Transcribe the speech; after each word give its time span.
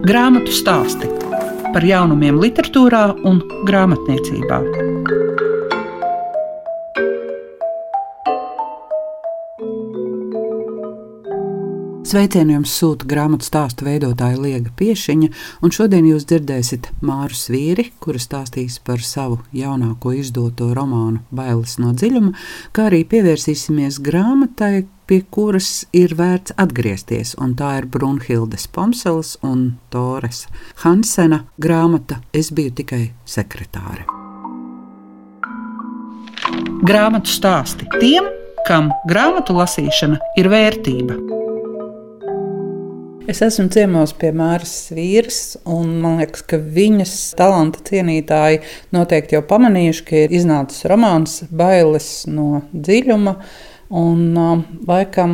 Grāmatu 0.00 0.48
stāsti 0.48 1.04
par 1.74 1.84
jaunumiem, 1.84 2.38
literatūrā 2.40 3.02
un 3.28 3.42
grāmatniecībā. 3.68 4.60
Sveicienu 12.10 12.56
jums 12.56 12.72
sūta 12.74 13.04
grāmatu 13.06 13.44
stāstu 13.44 13.84
veidotāja 13.86 14.40
Liega 14.40 14.72
Piešiņa, 14.80 15.28
un 15.60 15.74
šodien 15.76 16.08
jūs 16.08 16.24
dzirdēsiet 16.32 16.88
Māru 17.04 17.36
Svīri, 17.36 17.90
kura 18.00 18.18
stāstīs 18.18 18.80
par 18.80 19.04
savu 19.04 19.42
jaunāko 19.52 20.14
izdoto 20.16 20.72
romānu 20.74 21.20
Bailes 21.28 21.76
no 21.78 21.92
dziļuma, 21.92 22.32
kā 22.72 22.88
arī 22.88 23.04
pievērsīsimies 23.12 24.00
grāmatai, 24.02 24.88
pie 25.10 25.24
kuras 25.34 25.88
ir 25.96 26.12
vērts 26.14 26.54
atgriezties, 26.60 27.34
un 27.42 27.56
tā 27.58 27.72
ir 27.80 27.88
Brunhildes 27.90 28.68
Pomsels 28.70 29.34
un 29.42 29.64
Tores 29.90 30.44
Hansena 30.84 31.42
grāmata 31.58 32.20
Es 32.30 32.52
biju 32.54 32.76
tikai 32.78 33.08
sekretāre. 33.26 34.06
Grāmatu 36.86 37.32
stāsti 37.32 37.88
tiem, 37.98 38.30
kam 38.68 38.92
grāmatu 39.10 39.56
lasīšana 39.58 40.20
ir 40.38 40.50
vērtība. 40.52 41.18
Es 43.30 43.42
esmu 43.44 43.66
ciemos 43.70 44.14
pie 44.18 44.30
Māras 44.34 44.72
Vīras, 44.94 45.58
un 45.68 45.98
man 46.02 46.22
liekas, 46.22 46.46
ka 46.50 46.58
viņas 46.58 47.16
talanta 47.38 47.82
cienītāji 47.86 48.62
noteikti 48.94 49.36
jau 49.36 49.42
pamanījuši, 49.50 50.06
ka 50.06 50.22
ir 50.24 50.38
iznācis 50.38 50.86
romāns 50.90 51.36
Bailes 51.50 52.08
no 52.30 52.62
dziļuma. 52.72 53.36
Un, 53.90 54.22
uh, 54.38 54.64
laikam 54.86 55.32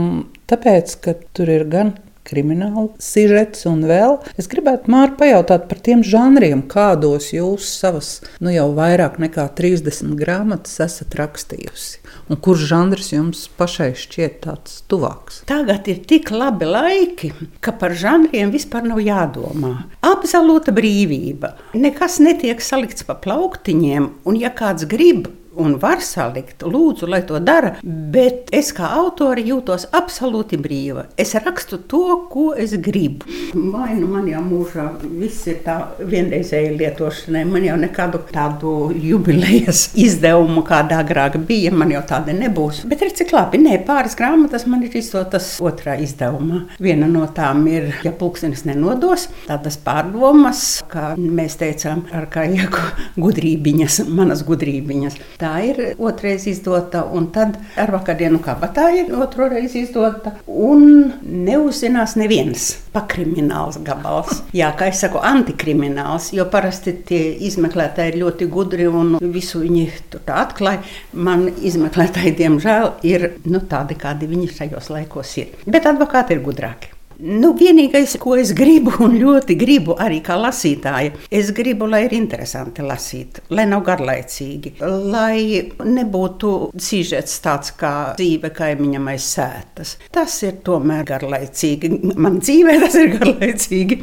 tāpēc, 0.49 0.97
ka 1.05 1.17
tur 1.37 1.51
ir 1.53 1.67
gan 1.69 1.95
krimināla 2.27 2.89
sižets 3.03 3.67
un 3.71 3.85
vēl. 3.87 4.19
Es 4.41 4.49
gribētu 4.51 4.91
Mārķi 4.93 5.19
pajautāt 5.21 5.69
par 5.71 5.81
tiem 5.87 6.03
žanriem, 6.07 6.65
kādos 6.71 7.31
jūs 7.35 7.69
savas 7.79 8.11
nu, 8.41 8.51
jau 8.55 8.69
vairāk 8.77 9.21
nekā 9.23 9.47
30 9.59 10.17
grāmatas 10.19 10.81
esat 10.83 11.17
rakstījusi. 11.21 12.03
Un 12.27 12.41
kurš 12.43 12.67
žanrs 12.73 13.13
jums 13.15 13.45
pašai 13.59 13.93
šķiet 13.99 14.41
tāds 14.47 14.81
tuvāks? 14.91 15.45
Tagad 15.47 15.87
ir 15.93 16.03
tik 16.11 16.33
labi 16.35 16.67
laiki, 16.67 17.33
ka 17.63 17.75
par 17.79 17.95
žanriem 17.95 18.51
vispār 18.55 18.89
nav 18.89 18.99
jādomā. 19.05 19.75
Absolūta 20.07 20.75
brīvība. 20.75 21.55
Nekas 21.79 22.19
netiek 22.25 22.63
salikts 22.65 23.07
pa 23.07 23.15
plauktiņiem, 23.23 24.11
un 24.27 24.41
ja 24.41 24.51
kāds 24.55 24.89
grib 24.91 25.31
un 25.63 25.77
var 25.81 26.03
salikt, 26.05 26.65
lūdzu, 26.67 27.09
lai 27.11 27.23
to 27.27 27.41
dara. 27.43 27.75
Bet 27.83 28.51
es 28.55 28.73
kā 28.77 28.89
autore 28.99 29.43
jūtos 29.45 29.89
absolūti 29.97 30.59
brīva. 30.61 31.07
Es 31.19 31.35
rakstu 31.39 31.79
to, 31.91 32.05
ko 32.31 32.51
es 32.57 32.75
gribu. 32.83 33.29
Vai 33.55 33.95
nu 33.99 34.09
man 34.11 34.29
jau 34.31 34.43
mūžā 34.45 34.87
viss 35.03 35.47
ir 35.51 35.61
tā 35.65 35.79
vienreizēji 35.99 36.75
lietošanai, 36.77 37.45
man 37.49 37.67
jau 37.67 37.77
nekādu 37.81 38.23
tādu 38.33 38.75
jubilejas 39.03 39.89
izdevumu, 40.07 40.65
kāda 40.67 41.01
agrāk 41.03 41.39
bija, 41.49 41.73
man 41.75 41.93
jau 41.95 42.03
tāda 42.09 42.35
nebūs. 42.37 42.85
Bet 42.89 43.05
redz, 43.05 43.19
cik 43.21 43.35
labi, 43.37 43.61
nē, 43.63 43.81
pāris 43.89 44.17
grāmatas 44.19 44.67
man 44.71 44.85
ir 44.87 44.97
izdotas 44.99 45.55
otrā 45.65 45.97
izdevumā. 46.03 46.65
Viena 46.83 47.09
no 47.11 47.25
tām 47.37 47.65
ir, 47.71 47.91
ja 48.05 48.13
pulkstenis 48.17 48.67
nenodos, 48.69 49.29
tādas 49.47 49.79
pārdomas, 49.83 50.65
kā 50.91 51.15
mēs 51.17 51.59
teicām, 51.61 52.05
ar 52.17 52.29
kā 52.33 52.47
ieku 52.51 52.83
gudrībiņas, 53.21 54.03
manas 54.13 54.45
gudrībiņas. 54.47 55.19
Tā 55.41 55.46
Tā 55.47 55.61
ir 55.63 55.77
otrais 56.03 56.43
izdota, 56.51 57.05
un 57.15 57.29
tad 57.31 57.55
ar 57.79 57.93
vakardienu 57.95 58.41
kabatā 58.43 58.89
ir 58.99 59.13
otru 59.15 59.47
reizi 59.53 59.85
izdota. 59.85 60.33
Un 60.51 61.13
neuzzinās 61.23 62.17
neviens 62.19 62.65
pakrimināls 62.97 63.79
gabals. 63.87 64.41
Jā, 64.61 64.73
kā 64.79 64.89
es 64.91 65.05
saku, 65.05 65.21
antikrimināls, 65.23 66.33
jo 66.35 66.49
parasti 66.51 66.97
tie 67.07 67.21
izmeklētāji 67.47 68.17
ir 68.17 68.21
ļoti 68.25 68.51
gudri 68.51 68.91
un 68.91 69.15
visu 69.23 69.63
viņi 69.63 69.87
tā 70.17 70.43
atklāja. 70.49 70.83
Man 71.15 71.47
izmeklētāji, 71.55 72.35
diemžēl, 72.43 72.91
ir 73.07 73.31
nu, 73.47 73.63
tādi, 73.71 73.95
kādi 74.03 74.27
viņi 74.33 74.51
šajos 74.59 74.91
laikos 74.97 75.39
ir. 75.45 75.55
Bet 75.71 75.87
advokāti 75.87 76.35
ir 76.35 76.43
gudrāki. 76.43 76.96
Nu, 77.17 77.55
vienīgais, 77.57 78.19
ko 78.21 78.35
es 78.37 78.51
gribu, 78.57 78.93
un 79.07 79.15
ļoti 79.17 79.55
gribu 79.57 79.95
arī 80.03 80.19
kā 80.25 80.37
lasītāja, 80.37 81.15
es 81.33 81.49
gribu, 81.57 81.87
lai 81.89 82.03
ir 82.05 82.13
interesanti 82.17 82.85
lasīt, 82.85 83.41
lai 83.57 83.65
nav 83.71 83.87
garlaicīgi, 83.87 84.75
lai 84.85 85.63
nebūtu 85.81 86.51
sižets 86.77 87.39
tāds 87.45 87.73
kā 87.81 87.93
dzīve 88.19 88.51
kaimiņam 88.57 89.09
aiz 89.15 89.29
sētas. 89.33 89.95
Tas 90.13 90.35
ir 90.45 90.59
tomēr 90.67 91.07
garlaicīgi. 91.09 91.93
Man 92.21 92.37
dzīvē 92.43 92.77
tas 92.85 92.99
ir 93.01 93.15
garlaicīgi, 93.15 93.99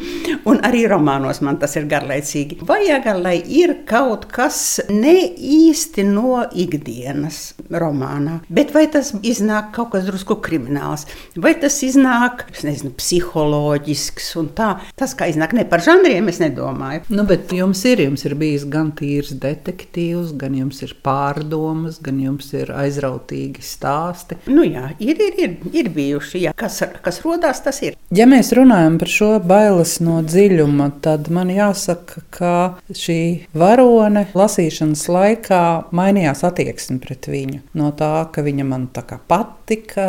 un 0.50 0.63
arī 0.66 0.88
romānos 0.90 1.44
man 1.46 1.62
tas 1.62 1.78
ir 1.78 1.85
garlaicīgi. 1.91 2.63
Vajag, 2.66 3.12
lai 3.22 3.35
ir 3.46 3.75
kaut 3.90 4.25
kas 4.34 4.81
ne 4.90 5.19
īsti 5.29 6.07
no 6.09 6.41
ikdienas 6.50 7.44
romānā, 7.69 8.40
bet 8.50 8.73
vai 8.73 8.88
tas 8.90 9.13
iznāk 9.22 9.69
kaut 9.78 9.94
kas 9.94 10.09
drusku 10.09 10.40
krimināls, 10.41 11.06
vai 11.38 11.53
tas 11.62 11.78
iznāk, 11.85 12.47
es 12.50 12.66
nezinu, 12.66 12.96
psiholoģisks 13.03 14.30
un 14.40 14.50
tā. 14.56 14.69
Tas, 15.00 15.14
kā 15.18 15.28
iznāk, 15.31 15.56
ne 15.58 15.66
par 15.68 15.84
žanriem, 15.84 16.30
es 16.31 16.40
nedomāju. 16.41 17.03
Nu, 17.14 17.25
bet 17.28 17.52
jums 17.56 17.84
ir, 17.90 18.02
jums 18.06 18.24
ir 18.28 18.38
bijis 18.40 18.66
gan 18.72 18.94
tīrs 18.97 19.34
detektīvs, 19.44 20.34
gan 20.40 20.56
jums 20.58 20.80
ir 20.86 20.96
pārdomas, 21.03 22.00
gan 22.03 22.22
jums 22.24 22.53
ir 22.56 22.72
aizrautīgi 22.74 23.64
stāsti. 23.66 24.40
Nu 24.47 24.66
jā, 24.66 24.94
ir, 25.03 25.19
ir, 25.19 25.40
ir, 25.44 25.58
ir 25.84 25.91
bijuši, 25.94 26.46
jā. 26.47 26.56
Kas, 26.58 26.80
kas 27.03 27.19
rodās, 27.25 27.62
tas 27.66 27.81
ir. 27.84 27.97
Ja 28.14 28.28
mēs 28.30 28.53
runājam 28.56 29.00
par 29.02 29.12
šo 29.12 29.31
bailes 29.44 29.97
no 30.03 30.20
dziļuma, 30.24 30.90
tad 31.03 31.30
man 31.34 31.52
jāsaka, 31.53 32.24
ka 32.34 32.53
šī 32.94 33.20
varone 33.58 34.28
lasīšanas 34.38 35.08
laikā 35.12 35.64
mainījās 35.96 36.46
attieksme 36.47 37.00
pret 37.03 37.28
viņu. 37.31 37.64
No 37.80 37.91
tā, 37.97 38.14
ka 38.34 38.46
viņa 38.46 38.68
man 38.70 38.88
tā 38.94 39.03
kā 39.08 39.18
patika, 39.18 40.08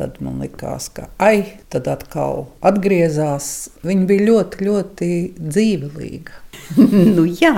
tad 0.00 0.18
man 0.24 0.40
likās, 0.42 0.88
ka 0.96 1.10
ai, 1.22 1.60
tad 1.72 1.90
atkal 1.92 2.31
atkal 2.32 2.46
atgriezās. 2.64 3.48
Viņa 3.84 4.06
bija 4.08 4.26
ļoti, 4.28 4.66
ļoti 4.68 5.10
dzīvelīga. 5.38 6.41
nu, 7.16 7.24
jā, 7.26 7.52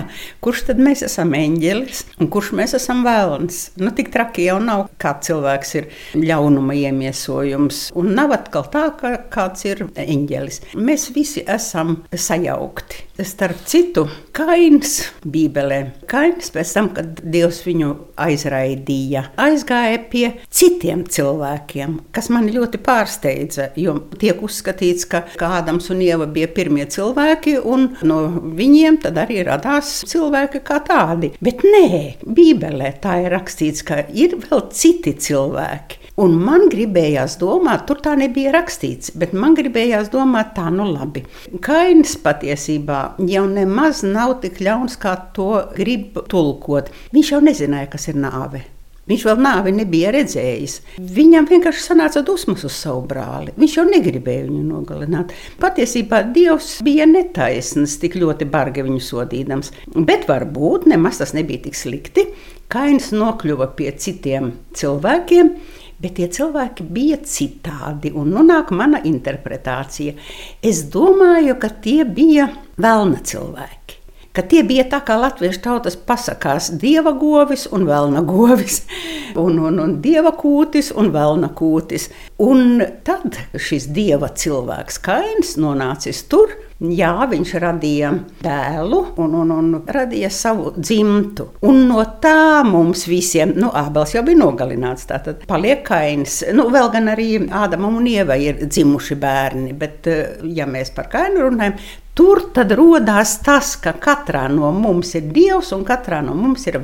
kurš 0.44 0.64
tad 0.70 0.80
mēs 0.82 1.04
esam 1.06 1.34
eņģelis 1.36 2.02
un 2.20 2.30
kurš 2.32 2.52
mēs 2.58 2.76
esam 2.78 3.04
vēlams? 3.06 3.60
Nu, 3.80 3.92
tik 3.94 4.10
traki 4.14 4.48
jau 4.48 4.58
nav, 4.62 4.86
kā 5.00 5.14
cilvēks 5.24 5.74
ir 5.80 5.88
ļaunuma 6.18 6.76
iemiesojums. 6.78 7.86
Un 7.98 8.14
nav 8.16 8.34
atkal 8.36 8.68
tā, 8.72 8.86
ka 8.98 9.16
kāds 9.32 9.66
ir 9.68 9.86
eņģelis. 9.92 10.62
Mēs 10.78 11.10
visi 11.14 11.44
esam 11.46 12.00
sajaukti. 12.10 13.02
Starp 13.14 13.60
citu, 13.70 14.08
Kains 14.34 14.96
Bībelē. 15.22 15.78
Kains 16.10 16.50
pēc 16.50 16.72
tam, 16.74 16.88
kad 16.96 17.20
Dievs 17.22 17.60
viņu 17.62 17.92
aizraidīja, 18.18 19.28
aizgāja 19.38 20.00
pie 20.10 20.24
citiem 20.50 21.04
cilvēkiem, 21.06 22.00
kas 22.14 22.30
man 22.34 22.50
ļoti 22.50 22.80
pārsteidza. 22.82 23.68
Jo 23.78 24.00
tiek 24.18 24.42
uzskatīts, 24.42 25.06
ka 25.06 25.22
Ādams 25.38 25.86
un 25.94 26.02
Ieva 26.02 26.26
bija 26.26 26.48
pirmie 26.50 26.88
cilvēki, 26.90 27.60
un 27.62 27.92
no 28.02 28.18
viņiem 28.58 28.83
tad 29.02 29.18
arī 29.24 29.42
radās 29.46 30.02
cilvēki 30.10 30.62
kā 30.66 30.80
tādi. 30.86 31.32
Bet 31.44 31.64
nē, 31.66 31.88
Bībelē 32.24 32.94
tā 33.02 33.18
ir 33.24 33.34
rakstīts, 33.34 33.84
ka 33.86 34.02
ir 34.12 34.38
vēl 34.44 34.66
citi 34.74 35.14
cilvēki. 35.26 36.00
Un 36.22 36.36
man 36.38 36.68
gribējās 36.70 37.38
domāt, 37.40 37.88
tur 37.88 37.98
tā 38.04 38.12
nebija 38.18 38.52
rakstīts, 38.54 39.10
bet 39.18 39.32
man 39.34 39.56
gribējās 39.58 40.12
domāt, 40.12 40.52
tā 40.54 40.68
nu 40.70 40.86
labi. 40.86 41.24
Kains 41.64 42.14
patiesībā 42.22 43.00
jau 43.32 43.42
nemaz 43.50 44.04
nav 44.06 44.36
tik 44.44 44.62
ļauns, 44.62 44.94
kā 45.02 45.16
to 45.34 45.64
grib 45.74 46.20
tulkot. 46.30 46.92
Viņš 47.16 47.34
jau 47.34 47.42
nezināja, 47.42 47.90
kas 47.96 48.06
ir 48.12 48.22
nāve. 48.22 48.62
Viņš 49.10 49.24
vēl 49.28 49.40
nāvi 49.44 49.72
nebija 49.76 50.14
redzējis. 50.14 50.78
Viņam 51.16 51.44
vienkārši 51.50 51.82
sanāca 51.84 52.22
dusmas 52.24 52.64
uz 52.64 52.72
savu 52.72 53.02
brāli. 53.08 53.52
Viņš 53.60 53.76
jau 53.76 53.84
negribēja 53.88 54.46
viņu 54.46 54.62
nogalināt. 54.64 55.34
Patiesībā 55.60 56.22
Dievs 56.32 56.78
bija 56.86 57.04
netaisns, 57.10 57.98
tik 58.00 58.16
ļoti 58.16 58.48
bargi 58.48 58.84
viņu 58.86 59.02
sodīdams. 59.04 59.72
Bet 60.08 60.24
varbūt 60.30 60.88
nemaz 60.88 61.20
tas 61.20 61.34
nebija 61.36 61.66
tik 61.66 61.76
slikti. 61.76 62.30
Kains 62.72 63.10
nokļuva 63.12 63.68
pie 63.76 63.90
citiem 64.00 64.54
cilvēkiem. 64.72 65.52
Bet 66.00 66.16
tie 66.16 66.30
cilvēki 66.32 66.86
bija 66.88 67.20
citādi, 67.28 68.10
un 68.16 68.32
nu 68.34 68.42
nāk 68.44 68.72
mana 68.74 68.98
interpretācija. 69.04 70.16
Es 70.64 70.82
domāju, 70.92 71.58
ka 71.60 71.70
tie 71.84 72.02
bija 72.08 72.48
vēlna 72.80 73.20
cilvēki 73.24 74.03
ka 74.34 74.42
tie 74.42 74.64
bija 74.66 74.84
tā 74.90 75.00
kā 75.06 75.16
latviešu 75.20 75.62
tautas 75.62 75.96
pasakās- 75.96 76.72
dieva 76.84 77.14
govis 77.18 77.68
un 77.70 77.86
vēlna 77.86 78.24
govis, 78.26 78.82
un, 79.44 79.58
un, 79.58 79.78
un 79.78 79.96
dieva 80.02 80.34
kūtis 80.34 80.92
un 80.94 81.12
vēlna 81.14 81.52
kūtis. 81.54 82.10
Un 82.42 82.82
tad 83.06 83.38
šis 83.54 83.88
dieva 83.94 84.28
cilvēks 84.34 84.98
Kains 85.04 85.56
nonācis 85.56 86.24
tur, 86.28 86.50
Jā, 86.82 87.12
viņš 87.30 87.52
radīja 87.62 88.08
dēlu 88.42 88.98
un, 89.22 89.34
un, 89.40 89.52
un 89.54 89.68
radīja 89.94 90.28
savu 90.32 90.72
dzimtu. 90.74 91.46
Un 91.64 91.84
no 91.86 92.02
tā 92.20 92.64
mums 92.66 93.06
visiem, 93.06 93.54
nu, 93.56 93.70
Ābels 93.70 94.16
jau 94.16 94.24
bija 94.26 94.40
nogalināts, 94.42 95.06
tātad 95.08 95.46
paliek 95.48 95.84
kains. 95.86 96.42
Nu, 96.52 96.66
vēl 96.74 96.90
gan 96.92 97.12
arī 97.14 97.28
Ādamam 97.46 98.00
un 98.00 98.08
Ievai 98.10 98.40
ir 98.48 98.64
dzimuši 98.66 99.18
bērni, 99.22 99.72
bet, 99.78 100.10
ja 100.50 100.66
mēs 100.66 100.90
par 100.96 101.08
kainu 101.14 101.46
runājam, 101.46 101.78
Tur 102.14 102.44
tad 102.54 102.70
radās 102.78 103.38
tas, 103.42 103.72
ka 103.82 103.90
katrā 103.98 104.44
no 104.52 104.68
mums 104.74 105.14
ir 105.18 105.26
dievs 105.34 105.72
un 105.74 105.82
katrā 105.86 106.20
no 106.22 106.36
mums 106.38 106.66
ir 106.70 106.78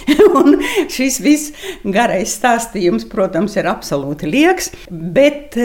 un 0.40 0.58
šis 0.92 1.20
viss 1.24 1.68
garais 1.84 2.34
stāstījums, 2.36 3.06
protams, 3.08 3.56
ir 3.56 3.70
absolūti 3.70 4.28
liekas. 4.28 4.68
Bet, 4.90 5.56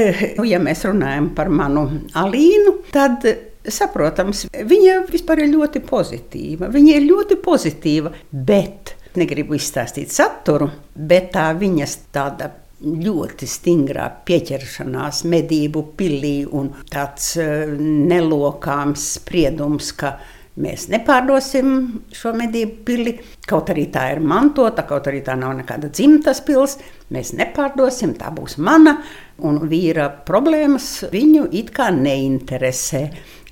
ja 0.47 0.61
mēs 0.63 0.85
runājam 0.87 1.33
par 1.35 1.51
manu 1.51 1.83
Alīnu, 2.15 2.77
tad 2.95 3.27
saprotams, 3.67 4.45
viņa 4.53 5.01
vispār 5.11 5.43
ir 5.43 5.51
ļoti 5.51 5.83
pozitīva. 5.83 6.71
Viņa 6.71 6.95
ir 6.95 7.09
ļoti 7.09 7.39
pozitīva, 7.43 8.13
bet 8.31 8.95
negribu 9.17 9.57
izstāstīt 9.57 10.13
saturu, 10.13 10.69
bet 10.95 11.33
tā 11.35 11.49
viņas 11.57 11.97
tāda 12.15 12.51
ļoti 12.85 13.47
stingrā 13.49 14.07
pieķeršanās 14.27 15.23
medību 15.29 15.83
pilī 15.97 16.41
un 16.45 16.69
tāds 16.91 17.33
eh, 17.41 17.65
nelokāms 17.77 19.05
spriedums, 19.17 19.93
ka 19.97 20.17
mēs 20.61 20.87
nepārdosim 20.93 21.71
šo 22.13 22.33
medību 22.37 22.83
pili. 22.85 23.15
Kaut 23.47 23.71
arī 23.73 23.87
tā 23.93 24.07
ir 24.13 24.21
mantota, 24.21 24.85
kaut 24.89 25.09
arī 25.09 25.23
tā 25.25 25.37
nav 25.39 25.55
nekāda 25.57 25.89
dzimtas 25.89 26.43
pils, 26.45 26.77
mēs 27.13 27.33
nepārdosim, 27.37 28.13
tā 28.19 28.29
būs 28.35 28.57
mana. 28.61 28.99
Un 29.47 29.61
vīra 29.69 30.09
problēmas 30.25 31.07
viņu 31.13 31.47
it 31.57 31.73
kā 31.73 31.89
neinteresē. 31.93 33.03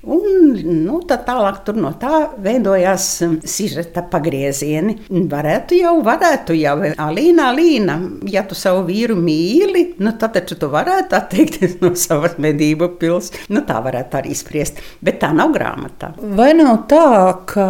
Un, 0.06 0.54
nu, 0.84 1.00
tālāk 1.08 1.66
no 1.74 1.90
tā 1.98 2.20
veidojās 2.42 3.06
um, 3.26 3.36
sižeta 3.42 4.04
pagriezieni. 4.10 5.00
Varētu 5.10 5.80
jau, 5.80 5.96
varētu 6.06 6.54
jau, 6.58 6.76
Alīna, 7.02 7.48
Alīna, 7.50 7.96
ja 8.30 8.44
tu 8.46 8.54
savu 8.58 8.84
vīru 8.86 9.16
mīli, 9.18 9.86
nu, 9.98 10.12
tad 10.20 10.36
taču 10.36 10.58
tu 10.60 10.70
varētu 10.70 11.18
atteikties 11.18 11.78
no 11.82 11.94
savas 11.98 12.38
medību 12.42 12.92
pils. 13.00 13.32
Nu, 13.50 13.64
tā 13.66 13.80
varētu 13.82 14.20
arī 14.20 14.36
spriest, 14.38 14.78
bet 15.02 15.18
tā 15.24 15.32
nav 15.34 15.54
grāmatā. 15.56 16.12
Vai 16.38 16.52
nav 16.58 16.84
tā, 16.90 17.10
ka 17.50 17.68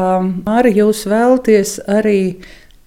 arī 0.59 0.77
jūs 0.83 1.07
vēlties 1.09 1.79
arī 1.89 2.21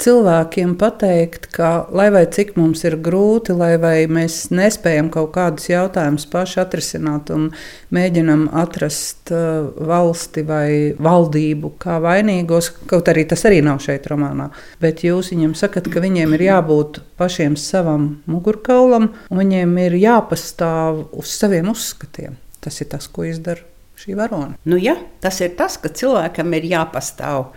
cilvēkiem 0.01 0.73
pateikt, 0.79 1.47
ka 1.55 1.85
lai 1.95 2.07
vai 2.13 2.23
cik 2.31 2.55
mums 2.59 2.83
ir 2.87 2.97
grūti, 3.03 3.53
lai 3.57 3.73
vai 3.81 4.07
mēs 4.11 4.49
nespējam 4.55 5.11
kaut 5.13 5.31
kādus 5.35 5.69
jautājumus 5.71 6.27
paši 6.31 6.59
atrisināt 6.63 7.31
un 7.35 7.49
mēģinam 7.95 8.47
atrast 8.61 9.33
uh, 9.35 9.69
valsti 9.91 10.43
vai 10.47 10.67
valdību 10.99 11.73
kā 11.81 11.99
vainīgos, 12.03 12.71
kaut 12.89 13.11
arī 13.11 13.25
tas 13.29 13.45
arī 13.49 13.61
nav 13.65 13.81
šeit 13.85 14.07
romānā, 14.11 14.49
bet 14.83 15.05
jūs 15.05 15.33
viņiem 15.33 15.55
sakat, 15.59 15.91
ka 15.91 16.03
viņiem 16.03 16.37
ir 16.37 16.45
jābūt 16.49 17.01
pašiem 17.19 17.57
savam 17.59 18.11
mugurkaulam 18.29 19.11
un 19.29 19.43
viņiem 19.43 19.75
ir 19.87 19.99
jāpastāv 20.03 21.05
uz 21.19 21.33
saviem 21.35 21.71
uzskatiem. 21.73 22.39
Tas 22.59 22.81
ir 22.83 22.89
tas, 22.91 23.07
ko 23.07 23.23
izdara 23.23 23.63
šī 23.99 24.15
varone. 24.15 24.55
Nu, 24.67 24.77
ja, 24.79 24.95
tas 25.23 25.39
ir 25.43 25.53
tas, 25.59 25.75
ka 25.81 25.91
cilvēkam 25.91 26.53
ir 26.55 26.67
jāpastāv 26.71 27.49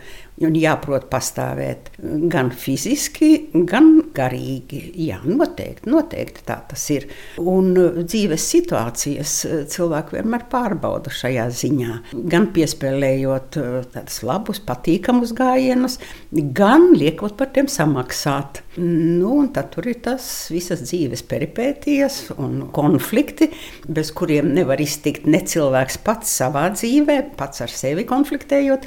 un 0.48 0.56
jāprot 0.58 1.08
pastāvēt 1.12 1.92
gan 2.32 2.50
fiziski, 2.54 3.48
gan 3.68 3.90
garīgi. 4.14 4.82
Jā, 5.06 5.20
noteikti, 5.24 5.90
noteikti 5.92 6.44
tā 6.48 6.58
tas 6.70 6.84
ir. 6.94 7.08
Un 7.38 7.72
dzīves 8.02 8.46
situācijas 8.54 9.36
cilvēki 9.72 10.18
vienmēr 10.18 10.46
pārbauda 10.52 11.12
šajā 11.12 11.46
ziņā. 11.62 11.98
Gan 12.32 12.50
piespēlējot 12.56 13.60
eh, 13.60 13.78
tādus 13.94 14.20
labus, 14.26 14.62
patīkamus 14.66 15.34
gājienus, 15.38 15.98
gan 16.32 16.90
liekot 16.96 17.36
par 17.38 17.52
tiem 17.54 17.70
samaksāt. 17.70 18.62
Nu, 18.80 19.34
tad 19.52 19.68
tur 19.74 19.84
ir 19.90 19.98
tas 20.04 20.24
visas 20.52 20.80
dzīves 20.86 21.24
peripētijas 21.28 22.32
un 22.40 22.70
konflikti, 22.72 23.50
bez 23.84 24.12
kuriem 24.16 24.48
nevar 24.56 24.80
iztikt 24.80 25.26
ne 25.28 25.42
cilvēks 25.44 26.00
pats 26.06 26.32
savā 26.40 26.68
dzīvē, 26.72 27.18
pats 27.36 27.60
ar 27.64 27.72
sevi 27.72 28.06
konfliktējot, 28.08 28.86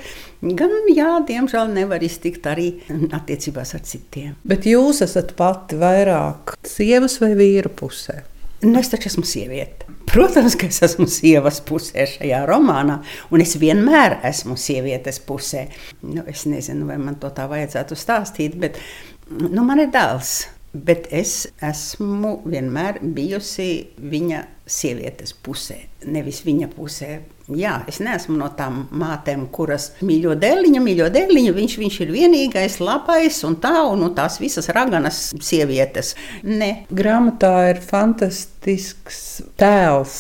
gan, 0.58 0.74
jā, 0.90 1.12
diemžēl 1.46 1.74
nevar 1.74 2.04
iztikt 2.04 2.48
arī 2.50 2.72
attiecībās 3.14 3.76
ar 3.78 3.84
citiem. 3.86 4.36
Bet 4.44 4.66
jūs 4.66 5.04
esat 5.06 5.36
pati 5.38 5.78
vairāk 5.78 6.56
sievas 6.66 7.20
vai 7.22 7.36
vīra 7.38 7.70
pusē? 7.70 8.24
Nu, 8.66 8.80
es 8.80 8.90
taču 8.90 9.12
esmu 9.12 9.26
sieviete. 9.28 9.86
Protams, 10.10 10.56
ka 10.58 10.70
es 10.72 10.80
esmu 10.86 11.06
sievas 11.12 11.60
pusē 11.62 12.06
šajā 12.08 12.46
romānā, 12.48 13.02
un 13.30 13.44
es 13.44 13.58
vienmēr 13.62 14.22
esmu 14.26 14.56
sievietes 14.58 15.20
pusē. 15.22 15.68
Nu, 16.08 16.24
es 16.26 16.46
nezinu, 16.50 16.88
vai 16.88 16.96
man 17.02 17.20
to 17.22 17.30
tā 17.36 17.50
vajadzētu 17.52 17.98
stāstīt, 18.00 18.56
bet 18.58 18.80
Nu, 19.26 19.64
man 19.66 19.80
ir 19.82 19.88
dēls, 19.90 20.44
bet 20.86 21.08
es 21.10 21.48
esmu 21.66 22.44
vienmēr 22.46 23.00
bijusi 23.02 23.88
viņa 23.98 24.44
sievietes 24.70 25.34
pusē, 25.34 25.80
nevis 26.06 26.44
viņa 26.46 26.70
pusē. 26.76 27.10
Jā, 27.54 27.76
es 27.86 28.00
neesmu 28.02 28.40
no 28.40 28.48
tām 28.58 28.88
mātēm, 28.98 29.44
kuras 29.54 29.92
mīļo 30.02 30.34
dēliņu, 30.42 30.80
mīļo 30.82 31.10
dēliņu. 31.14 31.52
Viņš, 31.54 31.76
viņš 31.78 32.00
ir 32.02 32.14
vienīgais, 32.16 32.80
labais 32.82 33.38
un 33.46 33.60
tā, 33.62 33.76
un, 33.86 34.02
un 34.08 34.16
tās 34.18 34.40
visas 34.42 34.72
raganas 34.74 35.28
sievietes. 35.46 36.16
Ne. 36.42 36.72
Grāmatā 36.90 37.54
ir 37.76 37.84
fantastisks 37.86 39.22
tēls 39.62 40.18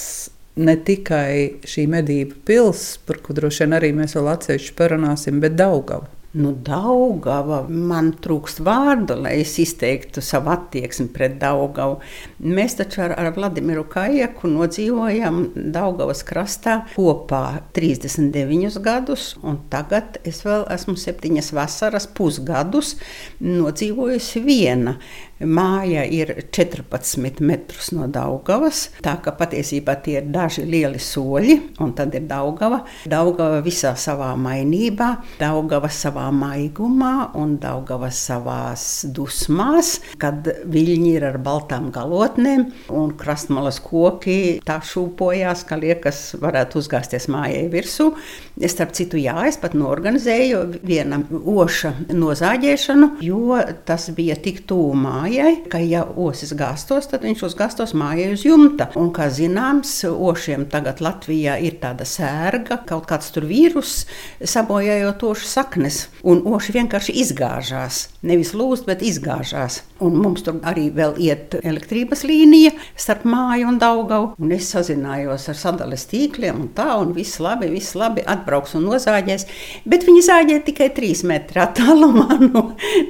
ne 0.55 0.75
tikai 0.77 1.65
šī 1.67 1.87
medību 1.91 2.37
pilsēta, 2.47 3.01
par 3.09 3.23
kuru 3.25 3.41
droši 3.41 3.65
vien 3.65 3.79
arī 3.79 3.89
mēs 3.97 4.15
vēl 4.19 4.29
atsevišķi 4.35 4.77
parunāsim, 4.77 5.41
bet 5.43 5.57
Daugava. 5.57 6.11
Nu, 6.35 6.49
Daugava, 6.67 7.61
man 7.69 8.09
trūkst 8.19 8.59
vārdu, 8.65 9.15
lai 9.23 9.37
es 9.39 9.53
izteiktu 9.61 10.19
savu 10.19 10.51
attieksmi 10.51 11.07
pret 11.15 11.37
Daugavu. 11.39 12.01
Mēs 12.43 12.75
taču 12.75 13.05
ar, 13.05 13.13
ar 13.15 13.29
Vladimiru 13.37 13.85
Kajaku 13.87 14.51
nodzīvojam 14.51 15.39
Daugavas 15.75 16.25
krastā 16.27 16.81
kopā 16.91 17.61
39 17.77 18.81
gadus, 18.83 19.29
un 19.47 19.61
tagad 19.71 20.19
es 20.27 20.41
vēl 20.43 20.67
esmu 20.75 20.97
septiņas 20.99 21.53
vasaras 21.55 22.09
pusgadus 22.17 22.97
nodzīvojusi 23.39 24.43
viena. 24.43 24.97
Māja 25.43 26.05
ir 26.07 26.29
14 26.55 27.41
metrus 27.43 27.89
no 27.91 28.05
Daugavas, 28.07 28.85
tā 29.03 29.17
ka 29.19 29.33
patiesībā 29.35 29.97
tie 30.05 30.21
ir 30.21 30.29
daži 30.31 30.63
lieli 30.63 31.01
soļi, 31.01 31.57
un 31.83 31.91
tad 31.97 32.15
ir 32.15 32.23
Daugava. 32.29 32.85
Daugava 33.11 33.59
visā 33.65 33.91
savā 33.99 34.29
mainībā, 34.39 35.09
Daugava 35.41 35.89
savā 35.91 36.29
maigumā 36.31 37.33
un 37.35 37.57
Daugava 37.59 38.07
savās 38.15 39.03
dusmās, 39.11 39.97
kad 40.21 40.47
viļņi 40.71 41.11
ir 41.17 41.27
ar 41.33 41.39
baltām 41.43 41.91
galotnēm 41.91 42.69
un 42.95 43.11
krastmalas 43.19 43.81
koki 43.83 44.61
tā 44.63 44.79
šūpojās, 44.87 45.65
ka 45.67 45.75
liekas 45.83 46.23
varētu 46.39 46.79
uzgāzties 46.79 47.27
mājai 47.27 47.67
virsū. 47.75 48.07
Es 48.55 48.71
starp 48.71 48.95
citu, 48.95 49.19
jā, 49.19 49.35
es 49.49 49.59
pat 49.59 49.75
norganizēju 49.75 50.63
viena 50.79 51.19
oša 51.27 51.91
nozāģēšanu, 52.15 53.17
jo 53.27 53.59
tas 53.83 54.07
bija 54.15 54.39
tik 54.39 54.63
tūmā 54.69 55.24
mājai, 55.25 55.65
ka 55.69 55.79
ja 55.81 56.03
osis 56.05 56.53
gāstos, 56.57 57.07
tad 57.09 57.23
viņš 57.25 57.43
uzgāstos 57.47 57.93
mājai 57.97 58.33
uz 58.35 58.45
jumta. 58.45 58.89
Un, 58.99 59.09
kā 59.15 59.27
zināms, 59.33 60.03
ošiem 60.05 60.67
tagad 60.69 61.01
Latvijā 61.01 61.57
ir 61.65 61.79
tāda 61.81 62.05
sērga, 62.05 62.83
kaut 62.85 63.07
kāds 63.09 63.31
tur 63.33 63.47
vīrus 63.49 64.05
sabojājot 64.45 65.25
ošu 65.25 65.49
saknes, 65.49 66.05
un 66.23 66.43
oši 66.45 66.75
vienkārši 66.77 67.15
izgāžās. 67.23 68.09
Nevis 68.25 68.53
lūst, 68.57 68.85
bet 68.89 69.03
izgāžās. 69.05 69.81
Un 70.03 70.17
mums 70.19 70.43
tur 70.45 70.59
arī 70.67 70.89
vēl 70.93 71.15
iet 71.23 71.55
elektrības 71.61 72.25
līnija 72.27 72.73
starp 72.99 73.25
māju 73.29 73.69
un 73.69 73.79
Daugavu. 73.81 74.33
Un 74.41 74.51
es 74.51 74.69
sazinājos 74.73 75.47
ar 75.51 75.59
sadales 75.59 76.05
tīkliem 76.11 76.65
un 76.65 76.71
tā, 76.75 76.89
un 76.99 77.13
viss 77.15 77.39
labi, 77.39 77.69
viss 77.71 77.95
labi, 77.95 78.25
atbrauks 78.25 78.75
un 78.75 78.89
nozāģēs. 78.89 79.47
Bet 79.87 80.05
viņi 80.07 80.25
zāģē 80.27 80.59
tikai 80.67 80.89
3 80.97 81.25
metru 81.31 81.63
attālumā 81.65 82.39
no, 82.43 82.65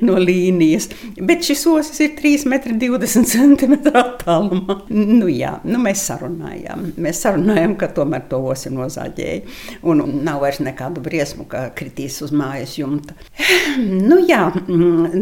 no 0.06 0.20
līnijas. 0.22 0.92
Bet 1.18 1.48
šis 1.48 1.66
osis 1.72 2.04
ir 2.05 2.05
3,20 2.18 3.26
cm 3.32 3.76
attālumā. 3.92 4.78
Nu, 4.90 5.28
jā, 5.32 5.56
nu, 5.68 5.80
mēs 5.84 6.06
sarunājām. 6.10 6.88
Mēs 7.02 7.22
sarunājām, 7.26 7.76
ka 7.80 7.90
tomēr 7.96 8.28
to 8.32 8.40
osi 8.52 8.72
nozāģēja. 8.74 9.56
Un 9.90 10.04
nav 10.26 10.42
vairs 10.46 10.62
nekādu 10.64 11.04
briesmu, 11.06 11.48
ka 11.52 11.68
kritīs 11.78 12.22
uz 12.26 12.34
mājas 12.36 12.78
jumta. 12.80 13.18
Nu, 14.06 14.18
jā, 14.24 14.48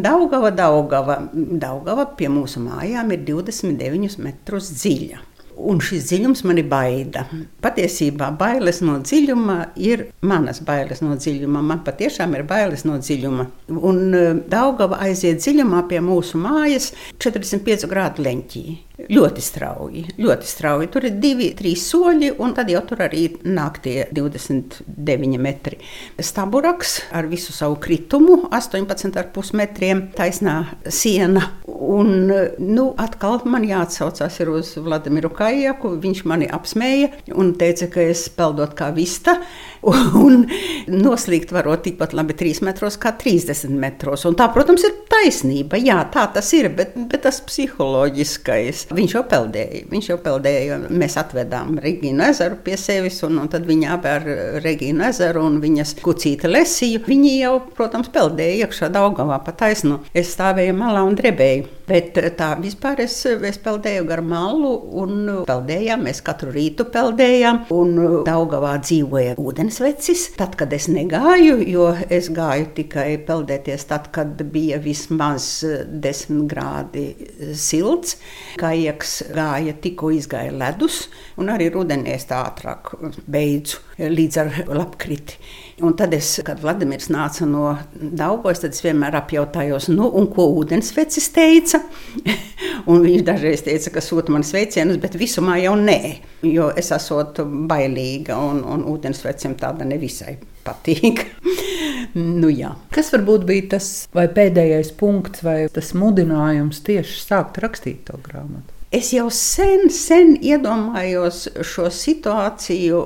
Daugava, 0.04 0.52
Daugava. 0.54 1.18
Daugava 1.34 2.06
pie 2.18 2.30
mūsu 2.32 2.62
mājām 2.64 3.14
ir 3.16 3.24
29 3.28 4.20
metrus 4.22 4.70
dziļa. 4.78 5.33
Un 5.58 5.82
šis 5.84 6.08
dziļums 6.10 6.44
mani 6.48 6.64
baida. 6.68 7.26
Patiesībā 7.64 8.32
bailes 8.40 8.82
no 8.86 8.98
dziļuma 9.04 9.58
ir 9.80 10.08
manas 10.26 10.62
bailes 10.66 11.04
no 11.04 11.18
dziļuma. 11.18 11.62
Man 11.62 11.84
patiešām 11.86 12.34
ir 12.38 12.46
bailes 12.50 12.86
no 12.88 12.98
dziļuma. 13.02 13.48
Un 13.74 14.02
e, 14.18 14.24
Daugava 14.50 15.02
aiziet 15.06 15.44
dziļumā 15.44 15.84
pie 15.92 16.02
mūsu 16.04 16.42
mājas 16.42 16.92
45 17.24 17.88
grādu 17.92 18.26
leņķī. 18.26 18.66
Ļoti 18.94 19.42
strauji, 19.42 20.02
ļoti 20.22 20.46
strauji. 20.46 20.88
Tur 20.94 21.08
ir 21.08 21.16
divi, 21.18 21.48
trīs 21.58 21.82
soļi, 21.90 22.28
un 22.38 22.52
tad 22.54 22.70
jau 22.70 22.84
tur 22.86 23.00
arī 23.02 23.24
nāk 23.42 23.80
tie 23.82 24.04
29 24.14 25.40
metri. 25.42 25.80
Staburaks 26.22 27.00
ar 27.10 27.26
visu 27.32 27.56
savu 27.56 27.80
kritumu, 27.82 28.44
18,5 28.54 29.58
metriem, 29.58 30.04
taisnā 30.14 30.60
siena. 30.86 31.48
Un, 31.66 32.30
nu, 32.62 32.86
atkal 33.02 33.42
man 33.50 33.66
jāatsaucās 33.66 34.38
uz 34.54 34.76
Vladimiru 34.86 35.34
Kajaku. 35.34 35.96
Viņš 36.04 36.22
mani 36.30 36.52
apsmēja 36.54 37.10
un 37.34 37.56
teica, 37.58 37.90
ka 37.98 38.06
es 38.14 38.28
peldot 38.30 38.78
kā 38.78 38.92
vista. 38.94 39.40
Un 40.24 40.46
noslīgt 40.88 41.50
varot 41.52 41.82
tikpat 41.84 42.14
labi 42.16 42.38
3 42.40 42.62
metros 42.70 42.96
kā 43.02 43.12
30 43.20 43.74
metros. 43.74 44.24
Un 44.30 44.38
tā, 44.40 44.48
protams, 44.54 44.86
ir 44.86 44.94
taisnība. 45.14 45.78
Jā, 45.82 46.00
tā 46.14 46.26
tas 46.34 46.50
ir, 46.58 46.70
bet, 46.76 46.96
bet 47.10 47.24
tas 47.28 47.40
psiholoģiskais. 47.46 48.88
Viņš 48.94 49.16
jau 49.18 49.24
peldēja. 49.30 49.84
Viņš 49.92 50.10
jau 50.12 50.18
peldēja. 50.24 50.80
Mēs 50.90 51.18
atvedām 51.22 51.78
Regīnu 51.84 52.26
ezeru 52.28 52.60
pie 52.66 52.78
sevis, 52.80 53.20
un, 53.28 53.40
un 53.44 53.52
tad 53.52 53.68
viņa 53.70 53.94
apēra 53.98 54.38
Regīnu 54.64 55.06
ezeru 55.10 55.46
un 55.48 55.60
viņas 55.64 55.96
kucīta 56.04 56.52
lesīju. 56.52 57.04
Viņi 57.08 57.36
jau, 57.44 57.56
protams, 57.78 58.12
peldēja 58.14 58.66
iekšā 58.66 58.92
Daugavā 58.94 59.40
pa 59.46 59.56
taisnu. 59.64 60.02
Es 60.14 60.34
stāvēju 60.36 60.76
malā 60.78 61.06
un 61.08 61.18
drebēju. 61.20 61.70
Bet 61.84 62.16
tā 62.40 62.54
vispār 62.62 63.02
es, 63.04 63.18
es 63.28 63.58
peldēju 63.60 64.06
gar 64.08 64.22
malu 64.24 64.72
un 65.04 65.44
peldējām. 65.48 66.06
Mēs 66.08 66.24
katru 66.26 66.54
rītu 66.56 66.88
peldējām. 66.94 67.66
Un 67.76 68.24
Daugavā 68.28 68.78
dzīvoja 68.84 69.36
ūdensvecis. 69.42 70.30
Tad, 70.40 70.56
kad 70.60 70.74
es 70.76 70.88
negāju, 70.92 71.60
jo 71.68 71.90
es 72.08 72.30
gāju 72.34 72.70
tikai 72.78 73.10
peldēties 73.28 73.88
tad, 73.90 74.10
kad 74.16 74.40
bija 74.54 74.80
vismaz 75.04 75.64
10 75.64 76.48
grādi 76.48 77.14
silts. 77.56 78.18
Kājaks 78.60 79.24
gāja 79.34 79.74
tikko 79.82 80.12
izgāja 80.14 80.54
ledus, 80.56 81.10
un 81.38 81.50
arī 81.50 81.70
rudenī 81.74 82.14
es 82.16 82.26
tā 82.30 82.44
ātrāk 82.48 82.94
beidzu 83.28 83.82
līdz 84.00 84.38
ar 84.42 84.54
lapkriti. 84.74 85.38
Un 85.84 85.96
tad, 85.98 86.14
es, 86.14 86.40
kad 86.46 86.62
Vladimirs 86.62 87.10
nāca 87.10 87.48
no 87.50 87.74
Daugos, 87.94 88.62
tad 88.62 88.76
es 88.76 88.84
vienmēr 88.84 89.18
apjautājos, 89.18 89.90
nu, 89.90 90.08
ko 90.34 90.48
ūdensvecis 90.62 91.32
teica. 91.34 91.82
viņš 93.04 93.26
dažreiz 93.26 93.66
teica, 93.66 93.96
ka 93.96 94.04
sūta 94.04 94.34
man 94.34 94.46
sveicienus, 94.46 95.02
bet 95.02 95.18
visumā 95.20 95.58
jau 95.64 95.76
nē, 95.80 96.00
jo 96.46 96.70
es 96.78 96.94
esmu 96.94 97.66
bailīga 97.70 98.38
un, 98.38 98.64
un 98.64 98.86
ūdensvecim 98.94 99.58
tāda 99.60 99.88
nevisai 99.88 100.38
patīk. 100.66 101.26
nu, 102.42 102.52
jā. 102.52 102.74
Kas 102.94 103.12
varbūt 103.14 103.48
bija 103.50 103.74
tas 103.76 103.90
pēdējais 104.14 104.94
punkts 105.00 105.44
vai 105.46 105.58
tas 105.74 105.94
mudinājums 105.98 106.84
tieši 106.88 107.20
sākt 107.24 107.60
rakstīt 107.64 108.06
to 108.10 108.20
grāmatu? 108.24 108.70
Es 108.94 109.10
jau 109.10 109.26
sen, 109.34 109.88
sen 109.90 110.36
iedomājos 110.38 111.48
šo 111.66 111.88
situāciju 111.90 113.00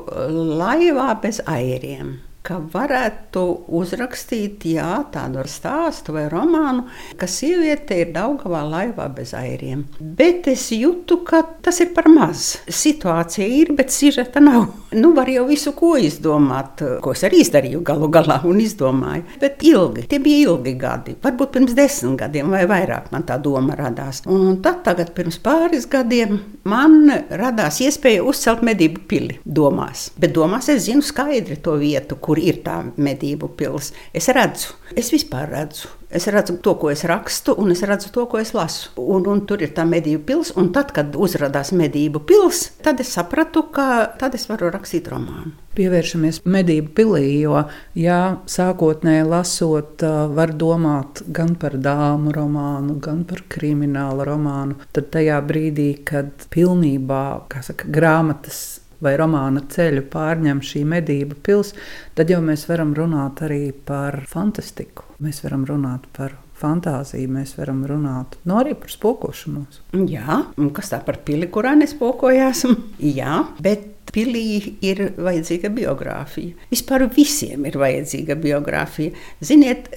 laivā 0.59 1.13
bez 1.23 1.39
airiem 1.47 2.17
ka 2.47 2.59
varētu 2.73 3.43
uzrakstīt 3.75 4.63
jā, 4.71 5.01
tādu 5.11 5.43
stāstu 5.51 6.15
vai 6.15 6.27
romānu, 6.31 6.85
ka 7.19 7.27
sieviete 7.27 7.97
ir 7.99 8.13
Daugavā 8.15 8.61
laivā 8.67 9.07
bez 9.13 9.33
airiem. 9.37 9.83
Bet 9.99 10.47
es 10.51 10.69
jūtu, 10.71 11.19
ka 11.27 11.41
tas 11.63 11.81
ir 11.83 11.91
par 11.95 12.07
maz. 12.11 12.57
Situācija 12.71 13.47
ir, 13.61 13.73
bet 13.77 13.91
sižeta 13.91 14.41
nav. 14.43 14.69
Nu, 14.95 15.11
var 15.17 15.27
jau 15.27 15.43
visu 15.49 15.73
ko 15.75 15.95
izdomāt, 15.99 16.81
ko 17.03 17.11
es 17.11 17.25
arī 17.27 17.41
izdarīju 17.43 17.81
galu 17.87 18.07
galā 18.11 18.39
un 18.47 18.61
izdomāju. 18.63 19.25
Bet 19.41 19.65
ilgi, 19.67 20.05
tie 20.07 20.21
bija 20.23 20.47
ilgi 20.47 20.75
gadi. 20.79 21.17
Varbūt 21.23 21.53
pirms 21.57 21.75
desmit 21.75 22.15
gadiem 22.21 22.53
vai 22.53 22.63
vairāk 22.69 23.11
man 23.11 23.27
tā 23.27 23.35
doma 23.43 23.75
radās. 23.75 24.23
Un, 24.29 24.45
un 24.53 24.61
tad, 24.63 24.79
tagad, 24.87 25.11
pirms 25.17 25.41
pāris 25.43 25.89
gadiem, 25.91 26.39
man 26.67 27.11
radās 27.27 27.81
iespēja 27.83 28.23
uzcelt 28.27 28.63
medību 28.65 29.03
pili 29.11 29.39
domās. 29.43 30.07
Bet 30.15 30.35
domās 30.37 30.71
es 30.71 30.85
zinu 30.87 31.03
skaidri 31.03 31.59
to 31.63 31.75
vietu, 31.81 32.15
kur 32.21 32.36
kur 32.37 32.45
ir 32.45 32.61
tā 32.63 32.81
medību 32.97 33.49
pilsēta. 33.57 33.97
Es 34.13 34.29
redzu, 34.29 34.75
es 34.95 35.11
vispār 35.13 35.49
redzu. 35.49 35.89
Es 36.07 36.23
redzu 36.31 36.53
to, 36.63 36.77
ko 36.79 36.87
es 36.87 37.01
rakstu, 37.03 37.51
un 37.59 37.73
es 37.73 37.81
redzu 37.83 38.13
to, 38.15 38.23
ko 38.31 38.39
es 38.39 38.53
lasu. 38.55 38.93
Un, 38.95 39.25
un 39.27 39.41
tur 39.45 39.59
ir 39.59 39.73
tā 39.75 39.83
medību 39.83 40.23
pilsēta, 40.23 40.59
un 40.61 40.69
tad, 40.71 40.93
kad 40.95 41.15
uzrādījās 41.17 41.73
medību 41.75 42.21
pilsēta, 42.29 42.83
tad 42.85 43.01
es 43.03 43.11
sapratu, 43.17 43.65
ka 43.73 44.13
tad 44.19 44.37
es 44.37 44.47
varu 44.47 44.69
rakstīt 44.71 45.09
romānu. 45.11 45.51
Pievēršamies 45.77 46.39
medību 46.47 46.93
pilī, 46.97 47.25
jo, 47.41 47.65
ja 47.99 48.39
sākotnēji 48.49 49.27
lasot, 49.27 50.05
var 50.33 50.55
domāt 50.57 51.21
gan 51.27 51.53
par 51.59 51.75
dāmu 51.75 52.31
romānu, 52.33 52.97
gan 53.03 53.25
par 53.27 53.43
kriminālu 53.51 54.25
romānu, 54.31 54.79
tad 54.95 55.11
tajā 55.13 55.41
brīdī, 55.45 55.91
kad 56.07 56.47
pilnībā 56.55 57.23
saka, 57.67 57.91
grāmatas 57.93 58.76
vai 59.03 59.13
romāna 59.19 59.63
ceļu 59.71 60.05
pārņem 60.13 60.63
šī 60.65 60.83
medību 60.89 61.37
pilsēta, 61.45 61.85
tad 62.17 62.33
jau 62.33 62.41
mēs 62.43 62.67
varam 62.69 62.95
runāt 62.97 63.43
arī 63.45 63.71
par 63.71 64.23
fantastiku. 64.29 65.07
Mēs 65.23 65.43
varam 65.45 65.65
runāt 65.69 66.07
par 66.17 66.37
fantāziju, 66.57 67.29
mēs 67.35 67.53
varam 67.57 67.83
runāt 67.89 68.37
no 68.45 68.55
nu, 68.55 68.61
arī 68.61 68.73
par 68.79 68.93
spokošanos. 68.93 69.83
Jā, 70.09 70.41
un 70.57 70.71
kas 70.75 70.93
tā 70.93 71.01
par 71.05 71.21
pili, 71.27 71.49
kurā 71.53 71.75
nespokojās? 71.77 72.65
Jā, 73.19 73.43
bet 73.61 73.93
pilī 74.13 74.77
ir 74.85 75.01
vajadzīga 75.17 75.69
biogrāfija. 75.73 76.55
Vispār 76.71 77.05
visiem 77.13 77.65
ir 77.67 77.77
vajadzīga 77.79 78.37
biogrāfija. 78.41 79.13
Ziniet, 79.45 79.89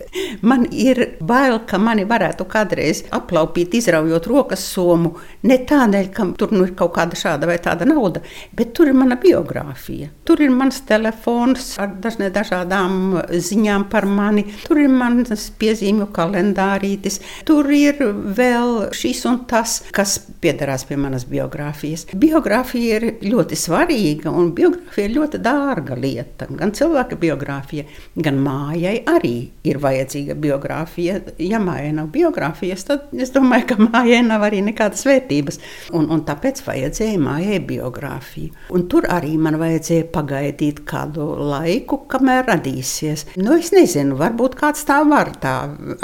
man 0.43 0.67
ir 0.71 1.17
bail, 1.21 1.61
ka 1.69 1.81
mani 1.81 2.07
varētu 2.09 2.47
kādreiz 2.51 3.05
aplaupīt, 3.17 3.77
izraujot 3.79 4.29
rokas 4.31 4.65
somu. 4.75 5.15
Ne 5.47 5.61
tādēļ, 5.69 6.11
ka 6.15 6.27
tur 6.41 6.55
nu 6.55 6.67
ir 6.67 6.75
kaut 6.79 6.95
kāda 6.97 7.19
šāda 7.19 7.49
vai 7.51 7.59
tāda 7.63 7.89
nauda, 7.89 8.23
bet 8.57 8.75
tur 8.77 8.91
ir 8.91 8.99
mana 8.99 9.19
biogrāfija. 9.21 10.11
Tur 10.29 10.43
ir 10.45 10.53
mans 10.55 10.83
telefons 10.89 11.73
ar 11.81 11.95
dažādām 12.01 13.21
ziņām 13.31 13.89
par 13.93 14.07
mani, 14.11 14.47
tur 14.67 14.83
ir 14.83 14.91
mans 14.93 15.49
piezīmju 15.61 16.11
kalendārītis, 16.15 17.21
tur 17.49 17.69
ir 17.75 18.03
vēl 18.37 18.91
šis 18.97 19.25
un 19.31 19.43
tas, 19.51 19.81
kas 19.95 20.19
piederās 20.43 20.87
pie 20.89 20.99
manas 21.01 21.27
biogrāfijas. 21.31 22.07
Biogrāfija 22.21 23.01
ir 23.01 23.09
ļoti 23.31 23.59
svarīga 23.59 24.00
svarīga 24.01 24.31
un 24.33 24.53
biogrāfija 24.55 25.09
ir 25.09 25.15
ļoti 25.15 25.39
dārga 25.43 25.97
lieta. 25.99 26.47
Gan 26.49 26.73
cilvēka 26.73 27.17
biogrāfija, 27.21 27.85
gan 28.17 28.39
mājai 28.41 29.03
arī 29.07 29.51
ir 29.65 29.79
vajadzīga 29.79 30.35
biogrāfija. 30.41 31.21
Ja 31.39 31.61
mājai 31.61 31.93
nav 31.95 32.09
biogrāfijas, 32.15 32.85
tad 32.89 33.13
es 33.13 33.33
domāju, 33.35 33.67
ka 33.69 33.77
mājai 33.81 34.23
nav 34.27 34.45
arī 34.49 34.63
nekādas 34.65 35.05
vērtības. 35.07 35.61
Un, 35.93 36.09
un 36.11 36.25
tāpēc 36.25 36.63
vajadzēja 36.67 37.21
mājai 37.21 37.61
biogrāfiju. 37.67 38.55
Un 38.73 38.87
tur 38.89 39.09
arī 39.11 39.37
man 39.37 39.59
vajadzēja 39.61 40.09
pagaidīt 40.15 40.85
kādu 40.89 41.27
laiku, 41.51 42.05
kamēr 42.11 42.47
radīsies. 42.49 43.29
Nu, 43.37 43.59
es 43.59 43.73
nezinu, 43.75 44.17
varbūt 44.21 44.57
kāds 44.61 44.85
tā 44.89 45.03
var 45.09 45.35
tā 45.41 45.57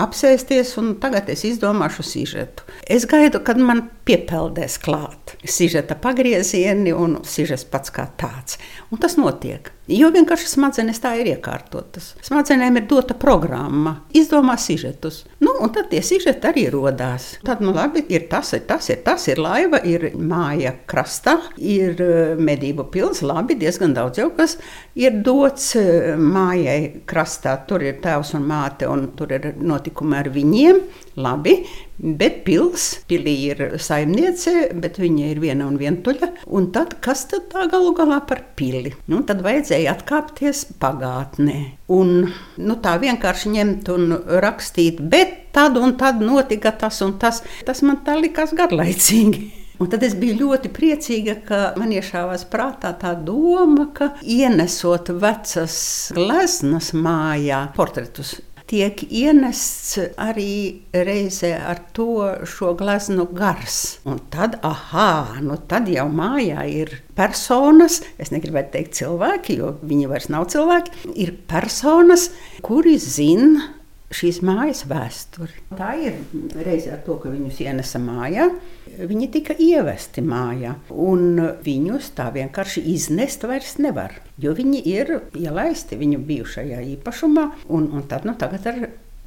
apsēsties, 0.02 0.76
un 0.80 0.96
tagad 1.00 1.30
es 1.32 1.46
izdomāšu 1.48 2.04
sižetu. 2.06 2.66
Es 2.86 3.08
gaidu, 3.08 3.40
kad 3.44 3.60
man 3.60 3.86
piepeldēs 4.06 4.78
klāt 4.82 5.36
sižeta 5.42 5.96
pagriezieni 5.98 6.94
un 6.94 7.20
sižets 7.26 7.66
pats 7.70 7.92
kā 7.94 8.06
tāds. 8.20 8.60
Un 8.90 9.02
tas 9.02 9.18
notiek. 9.18 9.75
Jo 9.86 10.08
vienkārši 10.10 10.48
smadzenes 10.50 10.98
tā 10.98 11.12
ir 11.20 11.28
iekārtotas. 11.30 12.08
Smadzenēm 12.26 12.80
ir 12.80 12.88
dota 12.90 13.14
programma, 13.14 13.92
izdomā 14.18 14.56
sižetus. 14.58 15.20
Nu, 15.38 15.52
un 15.62 15.70
tad 15.70 15.92
tie 15.92 16.00
sižeti 16.02 16.48
arī 16.48 16.64
radās. 16.74 17.28
Tad, 17.46 17.62
nu, 17.62 17.70
labi, 17.76 18.02
ir 18.10 18.26
tas, 18.30 18.50
ir 18.56 18.64
tas, 18.66 18.88
ir 18.90 19.04
tas, 19.06 19.28
ir 19.30 19.38
laiva, 19.38 19.78
ir 19.86 20.08
māja 20.18 20.74
krastā, 20.90 21.36
ir 21.62 22.02
eh, 22.02 22.34
medību 22.34 22.88
pils. 22.90 23.22
Labi, 23.22 23.54
diezgan 23.60 23.94
daudz 23.94 24.18
jau 24.18 24.32
kas 24.34 24.56
ir 24.98 25.20
dots 25.22 25.76
eh, 25.78 26.16
mājai 26.18 27.04
krastā. 27.06 27.54
Tur 27.70 27.86
ir 27.86 28.00
tēvs 28.02 28.34
un 28.40 28.50
māte, 28.50 28.90
un 28.90 29.12
tur 29.14 29.38
ir 29.38 29.52
notikumi 29.62 30.18
ar 30.18 30.32
viņiem. 30.34 30.82
Labi, 31.16 31.60
bet 31.96 32.42
pils, 32.44 32.90
pilī 33.08 33.36
ir 33.52 33.62
saimniece, 33.80 34.72
bet 34.76 34.98
viņa 35.00 35.30
ir 35.30 35.40
viena 35.40 35.70
un 35.70 35.78
vientuļa. 35.80 36.32
Un 36.58 36.68
tad 36.74 36.98
kas 37.04 37.24
tad 37.30 37.46
tā 37.54 37.64
galu 37.72 37.94
galā 37.96 38.18
par 38.28 38.42
pili? 38.58 38.92
Nu, 39.08 39.22
tad 39.24 39.40
vajadzēja 39.46 39.75
vajadzēja 39.76 39.92
atkāpties 39.92 40.64
pagātnē. 40.80 41.76
Un, 41.92 42.32
nu, 42.58 42.76
tā 42.80 42.96
vienkārši 42.98 43.52
ņemt 43.52 43.88
un 43.92 44.16
rakstīt, 44.40 45.00
bet 45.00 45.52
tad 45.52 45.76
un 45.76 45.96
tad 45.96 46.20
notika 46.20 46.72
tas 46.72 47.02
un 47.02 47.18
tas. 47.18 47.42
Tas 47.64 47.82
man 47.82 48.02
tā 48.04 48.16
likās 48.16 48.54
garlaicīgi. 48.54 49.52
Un 49.76 49.90
tad 49.92 50.00
es 50.06 50.14
biju 50.16 50.38
ļoti 50.38 50.70
priecīga, 50.72 51.34
ka 51.44 51.56
man 51.76 51.90
iešāvās 51.92 52.46
prātā 52.48 52.94
tā 52.96 53.10
doma, 53.12 53.90
ka 53.92 54.14
ienesot 54.24 55.10
vecas 55.20 55.76
gleznas 56.16 56.94
mājā 56.96 57.58
portretus 57.76 58.38
tiek 58.70 59.02
ienests 59.06 59.96
arī 60.18 60.82
reizē 60.94 61.52
ar 61.70 61.80
to 61.96 62.32
šo 62.48 62.72
gleznu 62.78 63.28
gars. 63.36 63.98
Un 64.08 64.18
tad, 64.32 64.58
ah, 64.66 65.36
nu 65.42 65.58
tad 65.70 65.90
jau 65.90 66.08
mājā 66.10 66.66
ir 66.70 66.96
personas, 67.18 68.00
es 68.18 68.32
negribētu 68.34 68.74
teikt 68.74 68.98
cilvēki, 68.98 69.60
jo 69.62 69.72
viņi 69.86 70.10
vairs 70.10 70.28
nav 70.32 70.48
cilvēki, 70.52 71.14
ir 71.14 71.34
personas, 71.48 72.30
kuri 72.66 72.98
zina 73.02 73.70
šīs 74.14 74.40
mājas 74.46 74.84
vēsturi. 74.88 75.56
Tā 75.76 75.94
ir 75.98 76.18
reizē 76.54 76.96
ar 76.96 77.02
to, 77.06 77.18
ka 77.22 77.32
viņus 77.32 77.62
ienesa 77.64 78.00
mājā. 78.02 78.48
Viņi 78.96 79.30
tika 79.34 79.56
ievesti 79.60 80.22
mājā, 80.24 80.76
un 80.90 81.40
viņus 81.64 82.12
tā 82.16 82.30
vienkārši 82.34 82.84
iznest 82.94 83.44
vairs 83.48 83.76
nevar. 83.82 84.14
Jo 84.40 84.54
viņi 84.56 84.84
ir 84.92 85.16
ielaisti 85.36 85.98
viņu 85.98 86.22
bijušajā 86.28 86.84
īpašumā, 86.96 87.50
un, 87.68 87.90
un 87.92 88.06
tad 88.08 88.28
nu, 88.28 88.36
tagad 88.38 88.70
ar 88.70 88.80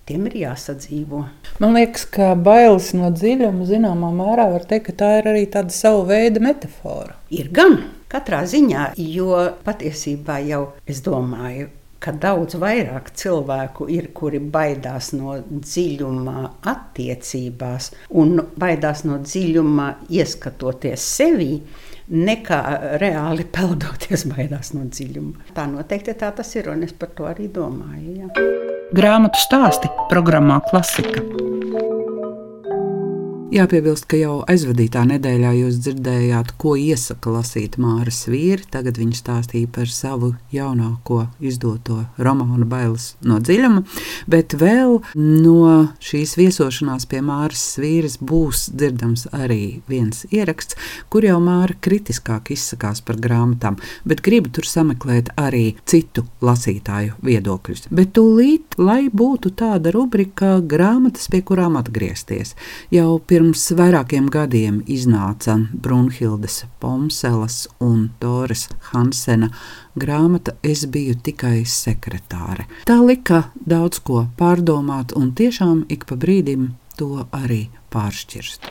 tiem 0.10 0.26
ir 0.30 0.40
jāsadzīvo. 0.42 1.22
Man 1.62 1.78
liekas, 1.78 2.08
ka 2.10 2.32
bailes 2.34 2.92
no 2.98 3.12
dziļuma 3.14 3.68
zināmā 3.70 4.10
mērā 4.16 4.50
var 4.56 4.66
teikt, 4.70 4.90
ka 4.90 4.98
tā 5.04 5.12
ir 5.20 5.30
arī 5.34 5.46
tāda 5.54 5.76
sava 5.76 6.06
veida 6.10 6.42
metāfora. 6.44 7.20
Ir 7.30 7.52
gan. 7.54 7.82
Katrā 8.10 8.40
ziņā, 8.50 8.96
jo 8.98 9.36
patiesībā 9.62 10.40
jau 10.42 10.64
es 10.90 11.04
domāju, 11.06 11.68
ka 12.04 12.14
daudz 12.16 12.56
vairāk 12.60 13.12
cilvēku 13.20 13.90
ir, 13.92 14.10
kuri 14.16 14.40
baidās 14.40 15.12
no 15.16 15.38
dziļumā, 15.50 16.46
attiecībās, 16.72 17.92
un 18.22 18.40
baidās 18.60 19.04
no 19.08 19.20
dziļumā, 19.24 19.90
ieskatoties 20.20 21.06
sevi, 21.18 21.54
nekā 22.10 22.62
reāli 23.02 23.46
peldoties, 23.56 24.26
baidās 24.32 24.74
no 24.78 24.88
dziļuma. 24.88 25.52
Tā 25.56 25.68
noteikti 25.72 26.18
tā 26.20 26.32
tas 26.36 26.56
ir, 26.56 26.72
un 26.74 26.88
es 26.88 26.96
par 26.96 27.14
to 27.18 27.30
arī 27.30 27.52
domāju. 27.54 28.18
Jā. 28.24 28.50
Grāmatu 28.96 29.42
stāsti 29.44 29.92
programmā 30.10 30.64
Klasika. 30.72 31.59
Jāpiebilst, 33.50 34.06
ka 34.06 34.14
jau 34.14 34.34
aizvadītā 34.46 35.02
nedēļā 35.10 35.56
jūs 35.58 35.80
dzirdējāt, 35.82 36.52
ko 36.62 36.76
iesaka 36.78 37.32
lasīt 37.34 37.80
Māras 37.82 38.20
vīri. 38.30 38.62
Tagad 38.70 39.00
viņa 39.02 39.16
stāstīja 39.18 39.66
par 39.74 39.90
savu 39.90 40.36
jaunāko 40.54 41.24
izdoto 41.42 42.04
romānu 42.22 42.68
Bailes 42.70 43.16
no 43.26 43.40
dziļuma, 43.42 43.82
bet 44.30 44.54
vēl 44.54 45.00
no 45.18 45.72
šīs 45.98 46.36
viesošanās 46.38 47.08
pie 47.10 47.24
Māras 47.26 47.64
vīras 47.82 48.20
būs 48.22 48.68
dzirdams 48.70 49.26
arī 49.34 49.80
viens 49.90 50.28
ieraksts, 50.30 50.78
kur 51.10 51.26
jau 51.26 51.40
Māra 51.42 51.74
kritiskāk 51.82 52.54
izsakās 52.54 53.02
par 53.02 53.18
grāmatām, 53.18 53.82
bet 54.06 54.22
gribu 54.22 54.54
tur 54.54 54.70
sameklēt 54.70 55.34
arī 55.42 55.72
citu 55.90 56.28
lasītāju 56.46 57.18
viedokļus. 57.26 57.90
Bet 57.90 58.14
tūlīt, 58.20 58.78
lai 58.78 59.08
būtu 59.10 59.56
tāda 59.58 59.90
rubrika 59.98 60.60
grāmatas, 60.62 61.26
pie 61.34 61.42
kurām 61.42 61.82
atgriezties. 61.82 62.54
Jau 62.94 63.18
pie 63.18 63.39
Pirms 63.40 63.70
vairākiem 63.72 64.26
gadiem 64.28 64.82
iznāca 64.92 65.54
Brunhildes 65.72 66.58
Pomselas 66.84 67.70
un 67.80 68.10
Doras 68.20 68.66
Hansena 68.90 69.48
grāmata 69.96 70.58
Es 70.60 70.82
biju 70.84 71.16
tikai 71.24 71.62
sekretāre. 71.64 72.66
Tā 72.84 72.98
lika 73.00 73.46
daudz 73.64 74.04
ko 74.04 74.26
pārdomāt 74.36 75.16
un 75.16 75.32
tiešām 75.40 75.86
ik 75.88 76.04
pa 76.12 76.20
brīdim 76.20 76.68
to 77.00 77.24
arī 77.32 77.62
pāršķirst. 77.96 78.68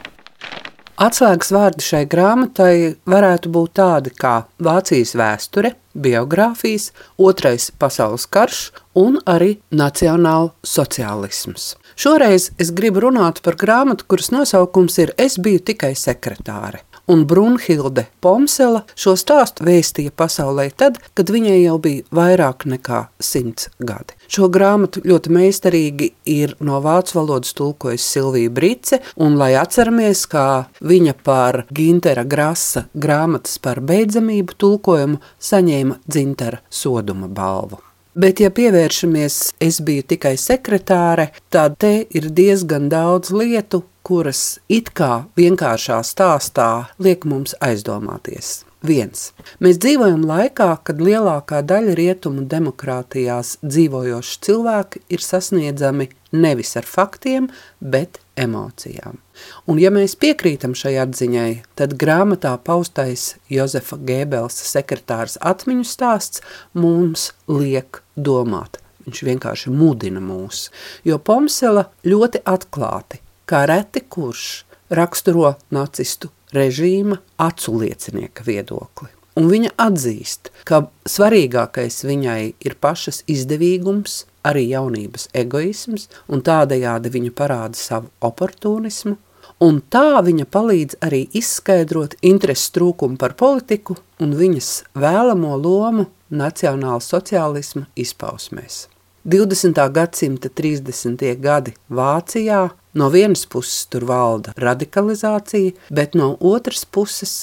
Atslēgas 1.01 1.55
vārdi 1.55 1.89
šai 1.89 2.05
grāmatai 2.13 2.73
varētu 3.09 3.49
būt 3.57 3.77
tādi 3.81 4.13
kā 4.21 4.37
Vācijas 4.61 5.17
vēsture, 5.17 5.79
biogrāfijas, 5.97 6.91
Otrais 7.17 7.71
pasaules 7.73 8.29
karš 8.29 8.65
un 9.01 9.17
arī 9.25 9.55
nacionāla 9.73 10.53
sociālisms. 10.61 11.79
Šoreiz 11.99 12.53
es 12.63 12.69
gribu 12.71 13.01
runāt 13.03 13.41
par 13.43 13.57
grāmatu, 13.59 14.05
kuras 14.07 14.29
nosaukums 14.31 15.01
ir 15.03 15.11
Es 15.19 15.35
biju 15.43 15.59
tikai 15.67 15.97
sekretāre. 15.99 16.85
Un 17.11 17.25
Brunhilde 17.27 18.05
Pomsela 18.23 18.85
šo 18.95 19.17
stāstu 19.19 19.65
vēstīja 19.67 20.13
pasaulē 20.15 20.69
tad, 20.79 21.01
kad 21.19 21.33
viņai 21.35 21.57
jau 21.57 21.75
bija 21.83 22.05
vairāk 22.15 22.69
nekā 22.71 23.01
simts 23.19 23.67
gadi. 23.83 24.15
Šo 24.31 24.47
grāmatu 24.47 25.03
ļoti 25.11 25.35
meistarīgi 25.35 26.11
ir 26.31 26.55
no 26.63 26.79
vācu 26.85 27.19
valodas 27.19 27.57
tulkojusi 27.59 28.07
Silvija 28.13 28.55
Brice, 28.55 29.01
un 29.19 29.35
lai 29.41 29.57
atceramies, 29.59 30.23
kā 30.31 30.47
viņa 30.79 31.17
par 31.27 31.65
Gintera 31.75 32.23
Grasa 32.23 32.87
grāmatas 32.95 33.59
par 33.59 33.83
beidzamību 33.83 34.55
tulkojumu 34.55 35.19
saņēma 35.51 35.99
Dzintera 36.07 36.63
soduma 36.71 37.27
balvu. 37.27 37.88
Bet, 38.15 38.41
ja 38.41 38.51
pievēršamies, 38.51 39.35
es 39.61 39.81
biju 39.85 40.07
tikai 40.15 40.37
sekretāre, 40.41 41.29
tad 41.53 41.77
te 41.83 41.93
ir 42.09 42.31
diezgan 42.35 42.89
daudz 42.89 43.31
lietu, 43.35 43.85
kuras 44.03 44.59
it 44.69 44.95
kā 44.97 45.27
vienkāršā 45.37 46.01
stāstā 46.07 46.89
liek 46.99 47.29
mums 47.29 47.55
aizdomāties. 47.61 48.68
Viens. 48.79 49.33
Mēs 49.59 49.81
dzīvojam 49.83 50.23
laikā, 50.23 50.69
kad 50.87 51.01
lielākā 51.03 51.65
daļa 51.67 51.97
rietumu 51.99 52.45
demokrātijās 52.47 53.57
dzīvojoši 53.65 54.37
cilvēki 54.47 55.03
ir 55.11 55.25
sasniedzami 55.25 56.07
nevis 56.31 56.77
ar 56.79 56.87
faktiem, 56.87 57.49
bet 57.81 58.21
emocijām. 58.39 59.19
Un 59.67 59.83
ja 59.83 59.91
mēs 59.91 60.15
piekrītam 60.23 60.79
šai 60.79 60.95
atziņai, 61.03 61.51
tad 61.75 61.99
grāmatā 61.99 62.55
paustais 62.63 63.33
Jozefa 63.51 63.99
Gēbelsa 63.99 64.71
sekretārs 64.71 65.41
atmiņu 65.43 65.83
stāsts 65.83 66.45
mums 66.79 67.33
liek 67.51 68.05
domāt. 68.15 68.79
Viņš 69.09 69.27
vienkārši 69.27 69.75
mudina 69.75 70.23
mūs, 70.23 70.69
jo 71.03 71.19
Pomsela 71.19 71.89
ļoti 72.07 72.45
atklāti, 72.47 73.25
kā 73.49 73.67
reti 73.67 74.07
kurš, 74.07 74.49
raksturo 74.95 75.57
nacistu 75.75 76.31
režīma 76.57 77.21
aculiecinieka 77.43 78.47
viedokli. 78.47 79.13
Un 79.39 79.47
viņa 79.47 79.71
atzīst, 79.79 80.51
ka 80.67 80.89
svarīgākais 81.07 82.01
viņai 82.09 82.41
ir 82.59 82.75
pašas 82.83 83.23
izdevīgums, 83.31 84.25
arī 84.49 84.65
jaunības 84.73 85.29
egoisms, 85.37 86.09
un 86.27 86.43
tādējādi 86.43 87.13
viņa 87.15 87.33
parāda 87.39 87.79
savu 87.79 88.11
oportunismu, 88.25 89.15
un 89.63 89.81
tā 89.95 90.19
viņa 90.27 90.49
palīdz 90.51 90.99
arī 91.07 91.25
izskaidrot 91.39 92.19
interesu 92.27 92.75
trūkumu 92.79 93.19
par 93.21 93.37
politiku 93.39 93.99
un 94.19 94.35
viņas 94.39 94.73
vēlamo 94.99 95.55
lomu 95.63 96.09
nacionāla 96.31 97.03
sociālisma 97.05 97.87
izpausmēs. 97.95 98.87
20. 99.29 99.93
gadsimta 99.93 100.49
30. 100.49 101.37
gadi 101.37 101.75
Vācijā 101.93 102.63
no 102.97 103.09
vienas 103.13 103.43
puses 103.45 103.83
tur 103.93 104.07
valda 104.09 104.55
radikalizācija, 104.57 105.75
bet 105.93 106.15
no 106.17 106.31
otras 106.41 106.87
puses 106.89 107.35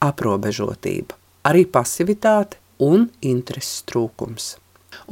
aprobežotība, 0.00 1.12
arī 1.44 1.66
pasivitāte 1.68 2.56
un 2.80 3.10
intereses 3.20 3.84
trūkums. 3.84 4.54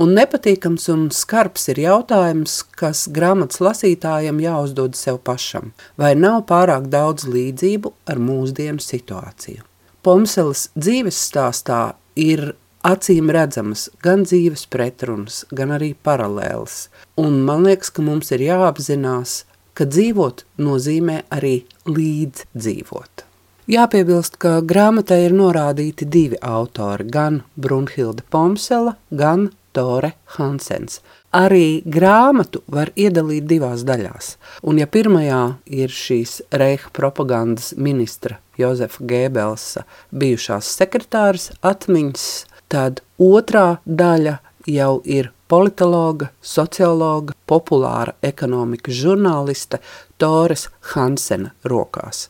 Un 0.01 0.15
nepatīkams 0.17 0.89
un 0.95 1.05
skarbs 1.13 1.69
ir 1.75 1.83
jautājums, 1.85 2.63
kas 2.81 3.05
grāmatas 3.13 3.61
lasītājiem 3.61 4.41
jāuzdod 4.41 4.97
sev 4.97 5.21
pašam, 5.29 5.75
vai 6.01 6.15
nav 6.17 6.47
pārāk 6.49 6.89
daudz 6.89 7.29
līdzību 7.29 7.93
ar 8.09 8.25
mūsdienu 8.31 8.81
situāciju. 8.81 9.69
Pomselas 10.01 10.71
dzīves 10.81 11.21
stāstā 11.29 11.91
ir 12.17 12.55
acīm 12.87 13.31
redzamas 13.33 13.89
gan 14.03 14.27
dzīves 14.27 14.67
pretrunas, 14.73 15.43
gan 15.51 15.75
arī 15.77 15.93
paralēlas. 15.95 16.89
Un 17.21 17.43
man 17.47 17.67
liekas, 17.67 17.91
ka 17.95 18.05
mums 18.05 18.33
ir 18.35 18.45
jāapzinās, 18.47 19.43
ka 19.75 19.87
dzīvot 19.89 20.45
nozīmē 20.61 21.23
arī 21.33 21.63
līdzdzīvot. 21.89 23.27
Jāpiebilst, 23.73 24.37
ka 24.43 24.59
grāmatai 24.67 25.23
ir 25.29 25.35
norādīti 25.39 26.09
divi 26.11 26.39
autori, 26.43 27.07
gan 27.07 27.43
Brunhilde 27.55 28.25
Pomsela, 28.29 28.97
gan 29.15 29.53
Tore 29.73 30.13
Hansens. 30.37 31.01
Arī 31.33 31.81
grāmatu 31.89 32.61
var 32.69 32.91
iedalīt 32.99 33.47
divās 33.49 33.87
daļās. 33.89 34.35
Un 34.69 34.83
ja 34.83 34.89
pirmajā 34.91 35.43
ir 35.65 35.95
šīs 35.95 36.41
Reiha 36.53 36.91
propagandas 36.93 37.73
ministra 37.79 38.41
Jozefa 38.61 39.07
Gēbelsa 39.09 39.87
bijušās 40.13 40.69
sekretāras 40.77 41.49
atmiņas, 41.65 42.27
tad 42.73 43.03
otrā 43.21 43.79
daļa 43.85 44.39
jau 44.67 44.97
ir 45.05 45.31
politologa, 45.53 46.31
sociologa, 46.41 47.35
populāra 47.47 48.15
ekonomikas 48.25 48.97
žurnāliste 49.03 49.83
Tores 50.17 50.69
Hansena 50.95 51.53
rokās. 51.69 52.29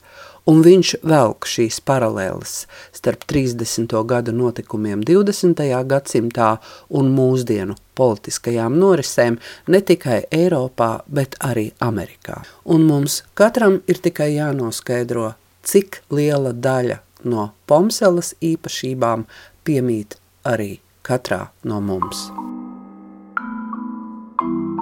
Un 0.51 0.59
viņš 0.65 0.97
velk 1.07 1.47
šīs 1.47 1.77
paralēles 1.87 2.55
starp 2.91 3.23
30. 3.31 3.93
gadu 4.11 4.33
notikumiem 4.35 5.05
20. 5.07 5.63
gadsimtā 5.87 6.49
un 6.91 7.13
mūsdienu 7.15 7.77
politiskajām 7.95 8.75
norisēm 8.81 9.37
ne 9.71 9.81
tikai 9.87 10.25
Eiropā, 10.35 11.05
bet 11.07 11.37
arī 11.39 11.69
Amerikā. 11.79 12.41
Un 12.65 12.89
mums 12.89 13.21
katram 13.39 13.79
ir 13.87 14.03
tikai 14.03 14.33
jānoskaidro, 14.35 15.31
cik 15.63 16.03
liela 16.11 16.51
daļa 16.51 16.99
no 17.23 17.53
Pomselas 17.71 18.35
īpašībām 18.43 19.29
piemīt 19.63 20.19
arī 20.45 20.81
katrā 21.07 21.47
no 21.65 21.81
mums. 21.81 22.31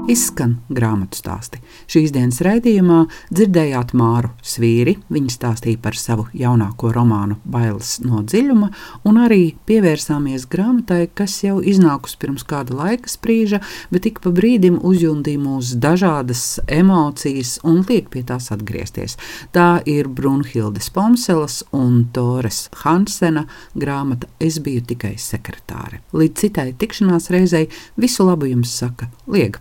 Izskan 0.08 0.56
grāmatu 0.72 1.18
stāsti. 1.20 1.58
Šīs 1.90 2.12
dienas 2.14 2.40
raidījumā 2.42 3.02
dzirdējāt 3.34 3.92
Māru 3.98 4.30
Svīri. 4.46 4.96
Viņa 5.12 5.32
stāstīja 5.34 5.80
par 5.82 5.98
savu 5.98 6.24
jaunāko 6.36 6.92
romānu 6.94 7.36
Bailes 7.44 7.98
no 8.04 8.22
dziļuma, 8.24 8.70
un 9.06 9.20
arī 9.20 9.52
pievērsāmies 9.68 10.46
grāmatai, 10.50 11.04
kas 11.14 11.36
jau 11.44 11.58
iznākusi 11.60 12.18
pirms 12.22 12.46
kāda 12.48 12.78
laika 12.78 13.10
sprīža, 13.10 13.60
bet 13.92 14.08
ik 14.08 14.22
pa 14.24 14.32
brīdim 14.34 14.80
uzjundīja 14.86 15.42
mūs 15.42 15.74
dažādas 15.82 16.44
emocijas 16.66 17.58
un 17.66 17.82
liek 17.88 18.08
pie 18.14 18.24
tās 18.26 18.50
atgriezties. 18.54 19.18
Tā 19.54 19.82
ir 19.90 20.08
Brunhildes 20.08 20.90
Pomselas 20.94 21.60
un 21.76 22.06
Tores 22.14 22.68
Hansena 22.84 23.46
grāmata 23.76 24.30
Es 24.40 24.56
biju 24.64 24.82
tikai 24.88 25.14
sekretāre. 25.20 26.00
Līdz 26.16 26.46
citai 26.46 26.70
tikšanās 26.80 27.28
reizei 27.34 27.68
visu 28.00 28.24
labu 28.26 28.48
jums 28.48 28.72
saka 28.80 29.10
Liega 29.30 29.60